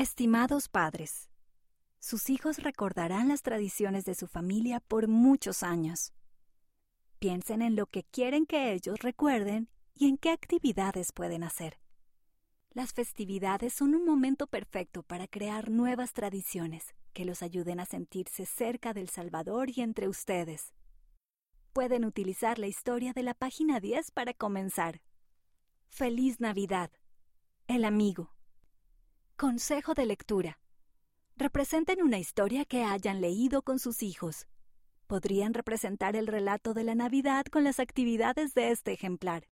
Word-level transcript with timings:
Estimados 0.00 0.70
padres, 0.70 1.28
sus 1.98 2.30
hijos 2.30 2.56
recordarán 2.56 3.28
las 3.28 3.42
tradiciones 3.42 4.06
de 4.06 4.14
su 4.14 4.28
familia 4.28 4.80
por 4.80 5.08
muchos 5.08 5.62
años. 5.62 6.14
Piensen 7.18 7.60
en 7.60 7.76
lo 7.76 7.84
que 7.84 8.04
quieren 8.04 8.46
que 8.46 8.72
ellos 8.72 9.00
recuerden 9.00 9.68
y 9.92 10.08
en 10.08 10.16
qué 10.16 10.30
actividades 10.30 11.12
pueden 11.12 11.44
hacer. 11.44 11.80
Las 12.70 12.94
festividades 12.94 13.74
son 13.74 13.94
un 13.94 14.06
momento 14.06 14.46
perfecto 14.46 15.02
para 15.02 15.28
crear 15.28 15.68
nuevas 15.68 16.14
tradiciones 16.14 16.94
que 17.12 17.26
los 17.26 17.42
ayuden 17.42 17.78
a 17.78 17.84
sentirse 17.84 18.46
cerca 18.46 18.94
del 18.94 19.10
Salvador 19.10 19.68
y 19.68 19.82
entre 19.82 20.08
ustedes. 20.08 20.72
Pueden 21.74 22.06
utilizar 22.06 22.58
la 22.58 22.68
historia 22.68 23.12
de 23.12 23.22
la 23.22 23.34
página 23.34 23.80
10 23.80 24.12
para 24.12 24.32
comenzar. 24.32 25.02
Feliz 25.88 26.40
Navidad. 26.40 26.90
El 27.66 27.84
amigo. 27.84 28.39
Consejo 29.40 29.94
de 29.94 30.04
lectura. 30.04 30.58
Representen 31.34 32.02
una 32.02 32.18
historia 32.18 32.66
que 32.66 32.84
hayan 32.84 33.22
leído 33.22 33.62
con 33.62 33.78
sus 33.78 34.02
hijos. 34.02 34.46
Podrían 35.06 35.54
representar 35.54 36.14
el 36.14 36.26
relato 36.26 36.74
de 36.74 36.84
la 36.84 36.94
Navidad 36.94 37.46
con 37.46 37.64
las 37.64 37.80
actividades 37.80 38.52
de 38.52 38.70
este 38.70 38.92
ejemplar. 38.92 39.48